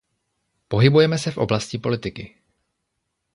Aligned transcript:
Pohybujeme 0.67 1.17
se 1.17 1.31
v 1.31 1.37
oblasti 1.37 1.77
politiky. 1.77 2.35